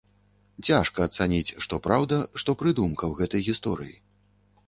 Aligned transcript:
Цяжка 0.69 0.99
ацаніць, 1.09 1.55
што 1.65 1.79
праўда, 1.89 2.17
што 2.43 2.57
прыдумка 2.61 3.03
ў 3.09 3.13
гэтай 3.23 3.41
гісторыі. 3.49 3.93